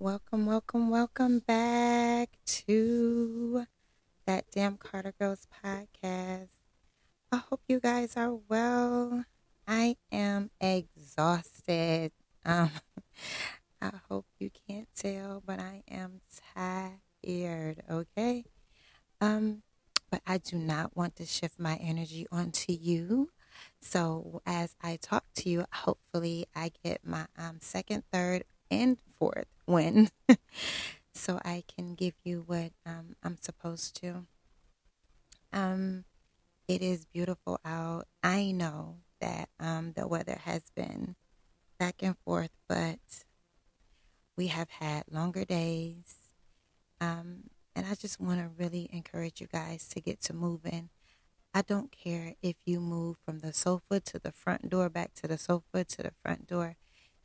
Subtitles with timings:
[0.00, 3.66] Welcome, welcome, welcome back to
[4.26, 6.50] that Damn Carter Girls podcast.
[7.32, 9.24] I hope you guys are well.
[9.66, 12.12] I am exhausted.
[12.44, 12.70] Um,
[13.82, 16.20] I hope you can't tell, but I am
[16.54, 18.44] tired, okay?
[19.20, 19.62] Um,
[20.12, 23.30] but I do not want to shift my energy onto you.
[23.80, 29.57] So as I talk to you, hopefully I get my um, second, third, and fourth
[29.68, 30.10] win
[31.14, 34.26] so I can give you what um, I'm supposed to.
[35.52, 36.04] Um,
[36.66, 38.06] it is beautiful out.
[38.22, 41.16] I know that um, the weather has been
[41.78, 42.98] back and forth, but
[44.36, 46.16] we have had longer days.
[47.00, 47.44] Um,
[47.74, 50.90] and I just want to really encourage you guys to get to moving.
[51.54, 55.28] I don't care if you move from the sofa to the front door, back to
[55.28, 56.76] the sofa to the front door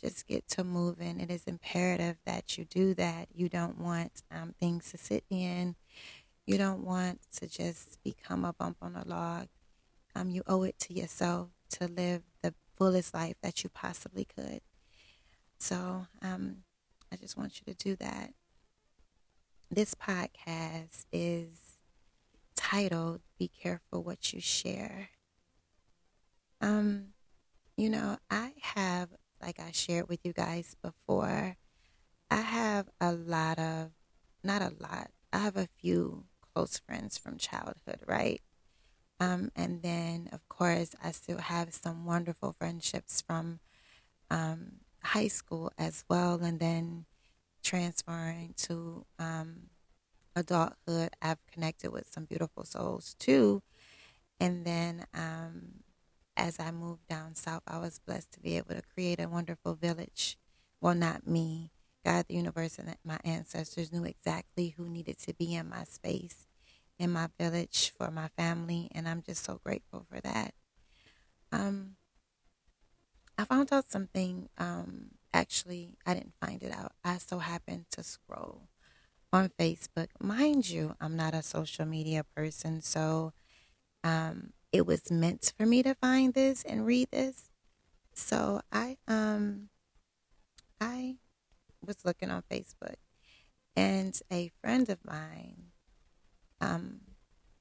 [0.00, 1.20] just get to moving.
[1.20, 3.28] It is imperative that you do that.
[3.34, 5.76] You don't want um, things to sit in.
[6.46, 9.48] You don't want to just become a bump on a log.
[10.14, 14.60] Um, you owe it to yourself to live the fullest life that you possibly could.
[15.58, 16.64] So um,
[17.12, 18.32] I just want you to do that.
[19.70, 21.76] This podcast is
[22.56, 25.10] titled Be Careful What You Share.
[26.60, 27.08] Um,
[27.76, 29.10] you know, I have
[29.42, 31.56] like I shared with you guys before,
[32.30, 33.90] I have a lot of,
[34.42, 36.24] not a lot, I have a few
[36.54, 38.40] close friends from childhood, right?
[39.20, 43.60] Um, and then, of course, I still have some wonderful friendships from
[44.30, 46.40] um, high school as well.
[46.42, 47.04] And then
[47.62, 49.70] transferring to um,
[50.34, 53.62] adulthood, I've connected with some beautiful souls too.
[54.38, 55.79] And then um,
[56.40, 59.74] as I moved down south, I was blessed to be able to create a wonderful
[59.74, 60.38] village.
[60.80, 61.70] Well, not me.
[62.02, 66.46] God, the universe, and my ancestors knew exactly who needed to be in my space,
[66.98, 70.54] in my village, for my family, and I'm just so grateful for that.
[71.52, 71.96] Um,
[73.36, 74.48] I found out something.
[74.56, 76.92] Um, actually, I didn't find it out.
[77.04, 78.62] I so happened to scroll
[79.30, 80.08] on Facebook.
[80.18, 83.34] Mind you, I'm not a social media person, so
[84.02, 87.48] um, it was meant for me to find this and read this.
[88.14, 89.68] So I um
[90.80, 91.16] I
[91.84, 92.96] was looking on Facebook
[93.76, 95.72] and a friend of mine
[96.60, 97.00] um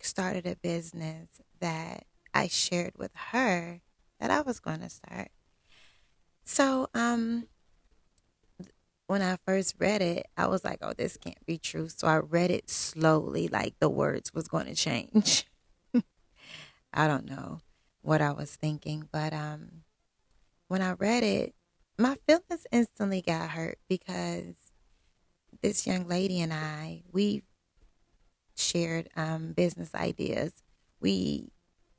[0.00, 3.80] started a business that I shared with her
[4.20, 5.30] that I was going to start.
[6.44, 7.48] So um
[9.06, 12.16] when I first read it, I was like, "Oh, this can't be true." So I
[12.18, 15.46] read it slowly like the words was going to change.
[16.96, 17.60] I don't know
[18.00, 19.82] what I was thinking, but um,
[20.68, 21.54] when I read it,
[21.98, 24.54] my feelings instantly got hurt because
[25.62, 27.42] this young lady and I, we
[28.56, 30.62] shared um, business ideas.
[31.00, 31.52] We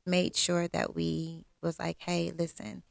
[0.05, 2.81] made sure that we was like, hey, listen,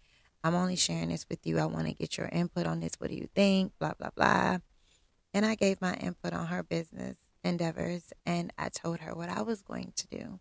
[0.45, 1.59] I'm only sharing this with you.
[1.59, 2.93] I want to get your input on this.
[2.99, 3.73] What do you think?
[3.81, 4.59] Blah, blah, blah.
[5.35, 9.43] And I gave my input on her business endeavors and I told her what I
[9.43, 10.41] was going to do.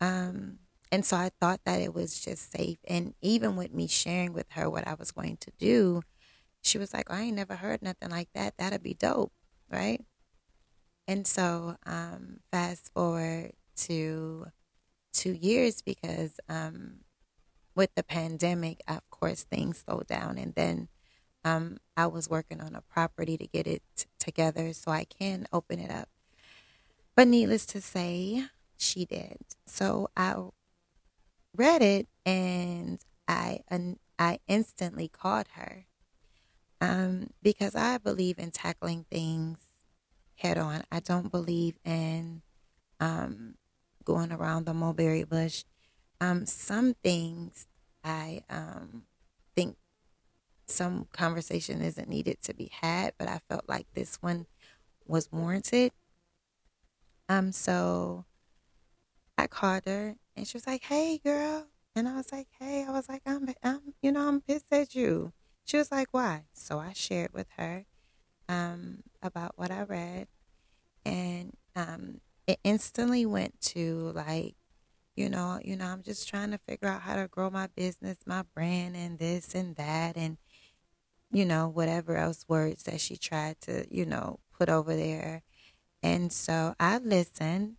[0.00, 0.58] Um,
[0.90, 2.78] and so I thought that it was just safe.
[2.86, 6.02] And even with me sharing with her what I was going to do,
[6.62, 8.56] she was like, I ain't never heard nothing like that.
[8.58, 9.32] That'd be dope.
[9.70, 10.04] Right.
[11.06, 14.46] And so, um, fast forward to
[15.12, 17.00] two years because um,
[17.74, 20.38] with the pandemic, of course, things slowed down.
[20.38, 20.88] And then
[21.44, 25.46] um, I was working on a property to get it t- together so I can
[25.52, 26.08] open it up.
[27.14, 28.44] But needless to say,
[28.76, 29.38] she did.
[29.66, 30.34] So I
[31.58, 33.60] read it and I
[34.18, 35.84] I instantly called her
[36.80, 39.58] um, because I believe in tackling things
[40.36, 40.84] head on.
[40.90, 42.42] I don't believe in
[43.00, 43.56] um,
[44.04, 45.64] going around the mulberry bush.
[46.20, 47.66] Um, some things
[48.04, 49.02] I um,
[49.54, 49.76] think
[50.66, 54.46] some conversation isn't needed to be had, but I felt like this one
[55.06, 55.92] was warranted.
[57.28, 58.24] Um, so
[59.36, 62.92] I called her and she was like, "Hey, girl," and I was like, "Hey," I
[62.92, 65.32] was like, "I'm, I'm, you know, I'm pissed at you."
[65.64, 67.86] She was like, "Why?" So I shared with her
[68.48, 70.28] um, about what I read,
[71.04, 74.56] and um, it instantly went to like,
[75.16, 78.18] you know, you know, I'm just trying to figure out how to grow my business,
[78.26, 80.38] my brand, and this and that, and
[81.30, 85.42] you know, whatever else words that she tried to, you know, put over there.
[86.02, 87.76] And so I listened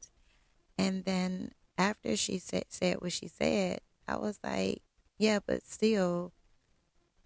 [0.77, 4.81] and then after she said, said what she said, I was like,
[5.17, 6.33] yeah, but still,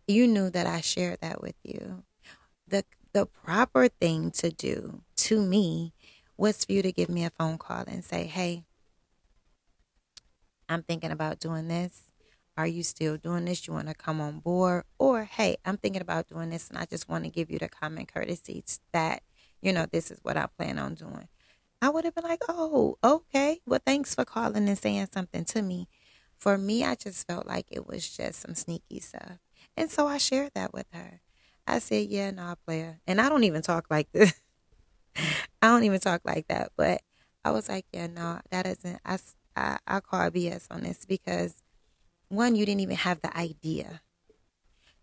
[0.07, 2.03] you knew that I shared that with you.
[2.67, 5.93] The the proper thing to do to me
[6.37, 8.63] was for you to give me a phone call and say, hey,
[10.67, 12.11] I'm thinking about doing this.
[12.57, 13.67] Are you still doing this?
[13.67, 14.83] You want to come on board?
[14.97, 17.69] Or, hey, I'm thinking about doing this and I just want to give you the
[17.69, 18.63] common courtesy
[18.93, 19.21] that,
[19.61, 21.27] you know, this is what I plan on doing.
[21.81, 22.97] I would have been like, oh,
[23.93, 25.87] thanks for calling and saying something to me.
[26.39, 29.37] For me, I just felt like it was just some sneaky stuff.
[29.77, 31.21] And so I shared that with her.
[31.67, 33.01] I said, yeah, no, nah, player.
[33.05, 34.33] And I don't even talk like this.
[35.15, 36.71] I don't even talk like that.
[36.75, 37.03] But
[37.45, 38.99] I was like, yeah, no, that isn't.
[39.05, 39.19] I,
[39.55, 41.61] I, I call BS on this because
[42.29, 44.01] one, you didn't even have the idea.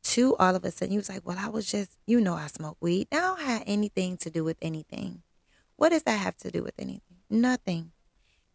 [0.02, 2.48] Two, all of a sudden, you was like, well, I was just, you know, I
[2.48, 3.06] smoke weed.
[3.12, 5.22] That don't have anything to do with anything.
[5.76, 7.18] What does that have to do with anything?
[7.30, 7.92] Nothing.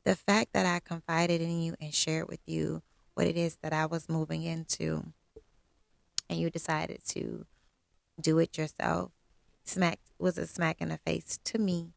[0.06, 2.81] The fact that I confided in you and shared with you
[3.16, 5.13] what it is that I was moving into,
[6.30, 7.46] and you decided to
[8.22, 9.12] do it yourself,
[9.66, 11.94] smack was a smack in the face to me.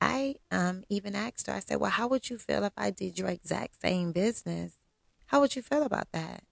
[0.00, 3.18] I um even asked her, I said, Well, how would you feel if I did
[3.18, 4.78] your exact same business?
[5.26, 6.44] How would you feel about that?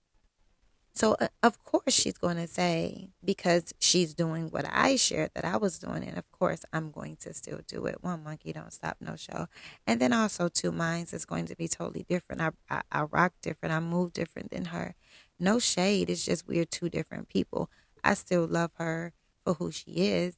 [0.96, 5.44] So, uh, of course, she's going to say, because she's doing what I shared that
[5.44, 8.02] I was doing, and of course, I'm going to still do it.
[8.02, 9.48] One monkey don't stop no show.
[9.86, 12.40] And then also, two minds is going to be totally different.
[12.40, 13.74] I, I, I rock different.
[13.74, 14.94] I move different than her.
[15.38, 16.08] No shade.
[16.08, 17.68] It's just we're two different people.
[18.02, 19.12] I still love her
[19.44, 20.34] for who she is,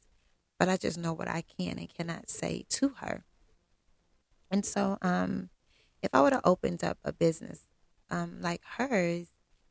[0.59, 3.23] but I just know what I can and cannot say to her.
[4.51, 5.51] And so, um,
[6.03, 7.69] if I would have opened up a business
[8.11, 9.29] um, like hers,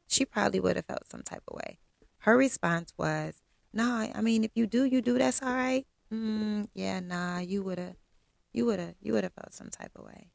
[0.08, 1.80] she probably would have felt some type of way.
[2.20, 3.42] Her response was,
[3.74, 5.18] "Nah, I mean, if you do, you do.
[5.18, 5.86] That's all right.
[6.14, 7.96] Mm, yeah, nah, you would have,
[8.54, 10.32] you would have, you would have felt some type of way,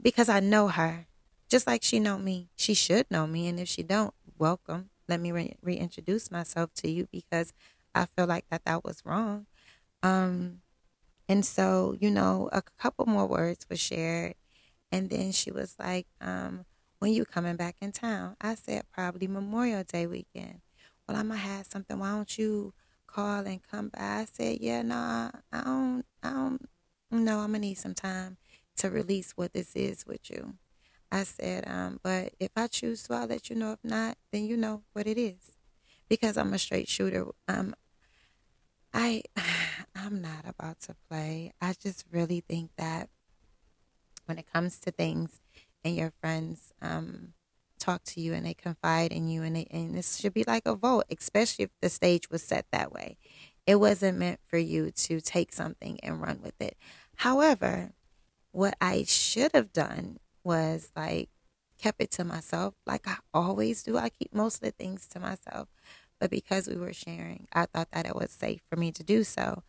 [0.00, 1.06] because I know her,
[1.48, 2.50] just like she know me.
[2.56, 4.90] She should know me, and if she don't, welcome.
[5.08, 7.52] Let me re- reintroduce myself to you because
[7.94, 9.46] I feel like that that was wrong.
[10.02, 10.62] Um,
[11.28, 14.34] and so you know, a couple more words were shared,
[14.92, 16.66] and then she was like, um,
[16.98, 18.36] when you coming back in town?
[18.40, 20.60] I said probably Memorial Day weekend.
[21.06, 21.98] Well, I'm gonna have something.
[21.98, 22.72] Why don't you
[23.06, 24.00] call and come by?
[24.00, 26.68] I said, yeah, nah, I don't, I don't.
[27.10, 28.38] No, I'm gonna need some time
[28.76, 30.54] to release what this is with you.
[31.12, 33.72] I said, um, but if I choose to, I'll let you know.
[33.72, 35.56] If not, then you know what it is,
[36.08, 37.26] because I'm a straight shooter.
[37.46, 37.74] Um,
[38.92, 39.22] I,
[39.94, 41.52] I'm not about to play.
[41.60, 43.10] I just really think that
[44.26, 45.40] when it comes to things
[45.84, 47.34] and your friends um,
[47.78, 50.66] talk to you and they confide in you and they, and this should be like
[50.66, 53.16] a vote, especially if the stage was set that way.
[53.66, 56.76] It wasn't meant for you to take something and run with it.
[57.16, 57.92] However,
[58.52, 61.30] what I should have done was like
[61.78, 63.98] kept it to myself, like I always do.
[63.98, 65.68] I keep most of the things to myself.
[66.20, 69.24] But because we were sharing, I thought that it was safe for me to do
[69.24, 69.62] so.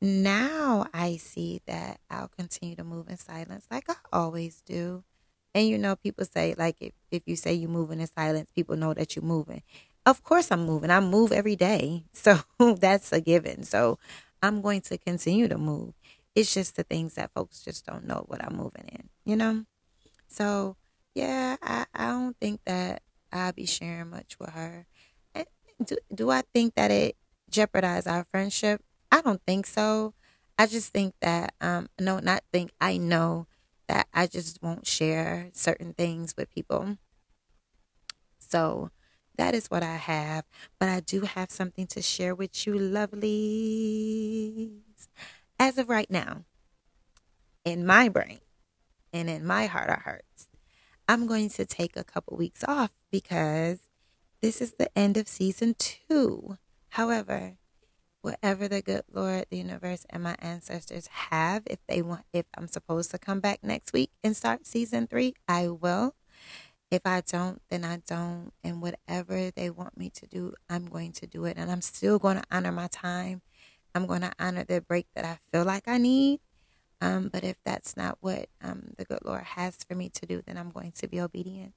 [0.00, 5.04] Now I see that I'll continue to move in silence like I always do.
[5.54, 8.76] And you know, people say like if, if you say you're moving in silence, people
[8.76, 9.62] know that you're moving.
[10.04, 10.90] Of course I'm moving.
[10.90, 12.04] I move every day.
[12.12, 13.64] So that's a given.
[13.64, 13.98] So
[14.42, 15.94] I'm going to continue to move.
[16.34, 19.64] It's just the things that folks just don't know what I'm moving in, you know?
[20.28, 20.76] So
[21.14, 23.02] yeah, I, I don't think that
[23.32, 24.86] I'll be sharing much with her.
[25.84, 27.16] Do, do I think that it
[27.50, 28.82] jeopardized our friendship?
[29.10, 30.14] I don't think so.
[30.58, 33.46] I just think that um no not think I know
[33.92, 36.96] that I just won't share certain things with people.
[38.38, 38.90] So
[39.36, 40.46] that is what I have.
[40.80, 44.70] But I do have something to share with you, lovelies.
[45.58, 46.44] As of right now,
[47.66, 48.40] in my brain
[49.12, 50.48] and in my heart of hearts,
[51.06, 53.80] I'm going to take a couple weeks off because
[54.40, 56.56] this is the end of season two.
[56.88, 57.58] However,
[58.22, 61.64] whatever the good Lord, the universe, and my ancestors have.
[61.66, 65.34] If they want, if I'm supposed to come back next week and start season three,
[65.46, 66.14] I will.
[66.90, 68.52] If I don't, then I don't.
[68.62, 71.56] And whatever they want me to do, I'm going to do it.
[71.56, 73.42] And I'm still going to honor my time.
[73.94, 76.40] I'm going to honor the break that I feel like I need.
[77.00, 80.42] Um, but if that's not what um, the good Lord has for me to do,
[80.46, 81.74] then I'm going to be obedient.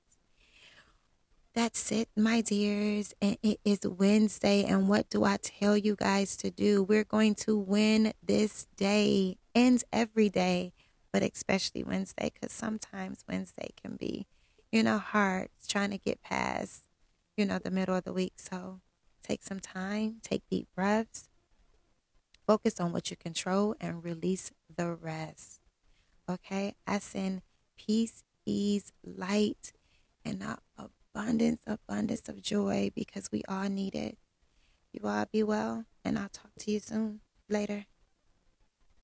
[1.55, 3.13] That's it, my dears.
[3.21, 4.65] And it is Wednesday.
[4.65, 6.83] And what do I tell you guys to do?
[6.83, 9.37] We're going to win this day.
[9.55, 10.73] Ends every day,
[11.13, 14.27] but especially Wednesday, because sometimes Wednesday can be,
[14.69, 16.89] you know, hard trying to get past,
[17.37, 18.33] you know, the middle of the week.
[18.35, 18.81] So
[19.23, 21.29] take some time, take deep breaths,
[22.45, 25.61] focus on what you control, and release the rest.
[26.29, 26.75] Okay?
[26.85, 27.43] I send
[27.77, 29.71] peace, ease, light,
[30.25, 30.57] and a
[31.15, 34.17] abundance, abundance of joy because we all need it.
[34.91, 37.21] You all be well, and I'll talk to you soon.
[37.49, 37.85] Later.